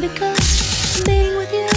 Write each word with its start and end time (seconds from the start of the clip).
Because 0.00 1.02
being 1.04 1.36
with 1.36 1.52
you 1.52 1.68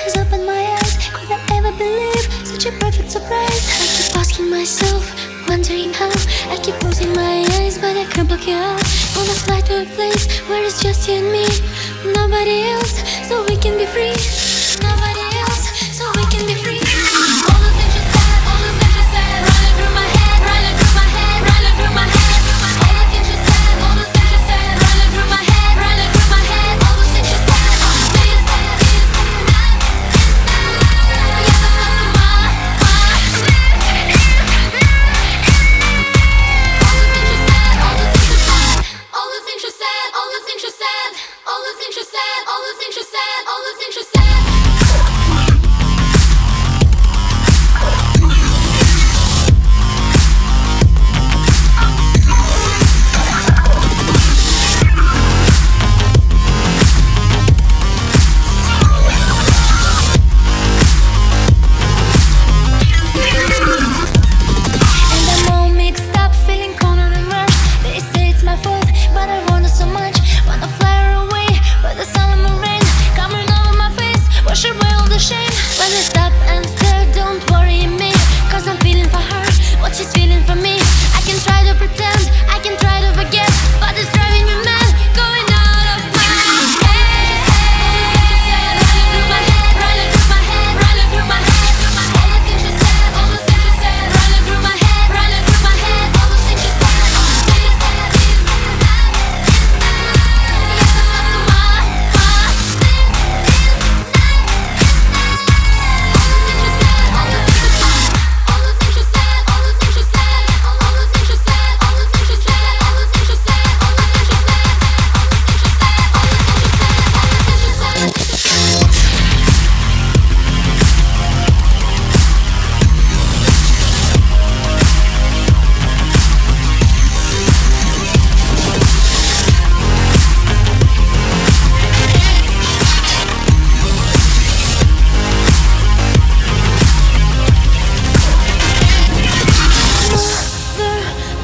has 0.00 0.16
opened 0.16 0.46
my 0.46 0.62
eyes. 0.80 0.96
Could 1.12 1.30
I 1.30 1.38
ever 1.58 1.72
believe 1.76 2.24
such 2.46 2.64
a 2.64 2.72
perfect 2.78 3.10
surprise? 3.10 3.68
I 3.68 3.86
keep 3.92 4.16
asking 4.16 4.48
myself, 4.48 5.04
wondering 5.46 5.92
how. 5.92 6.08
I 6.48 6.56
keep 6.62 6.74
closing 6.76 7.12
my 7.12 7.44
eyes, 7.60 7.76
but 7.76 7.94
I 7.94 8.06
can't 8.06 8.28
block 8.28 8.46
you 8.46 8.54
out. 8.54 8.80
Wanna 9.14 9.36
fly 9.44 9.60
to 9.68 9.82
a 9.82 9.86
place 9.94 10.24
where 10.48 10.64
it's 10.64 10.82
just 10.82 11.06
you 11.06 11.16
and 11.16 11.30
me, 11.30 11.44
nobody 12.14 12.62
else, 12.72 12.96
so 13.28 13.44
we 13.44 13.56
can 13.56 13.76
be 13.76 13.84
free. 13.84 14.15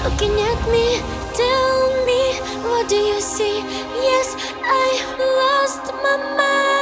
Looking 0.04 0.32
at 0.40 0.60
me, 0.68 0.98
tell 1.32 2.04
me, 2.04 2.34
what 2.66 2.88
do 2.88 2.96
you 2.96 3.20
see? 3.20 3.58
Yes, 4.02 4.34
I 4.64 4.88
lost 5.38 5.94
my 6.02 6.16
mind. 6.36 6.81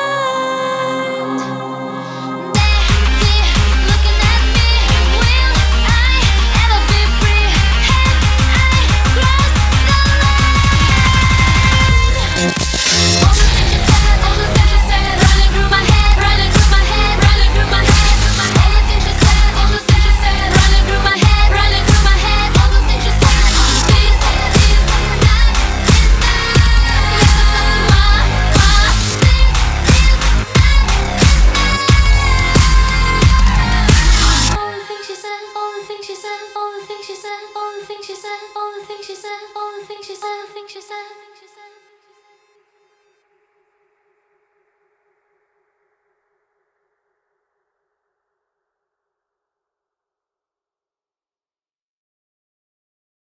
said, 38.20 38.53
all 38.54 38.70
the 38.78 38.84
things 38.84 39.06
she 39.06 39.14
said, 39.14 39.41
all 39.56 39.81
the 39.81 39.86
things 39.86 40.04
she 40.04 40.14
said, 40.14 40.28
all 40.28 40.47
the 40.47 40.53
things 40.53 40.70
she 40.70 40.81
said. 40.82 41.39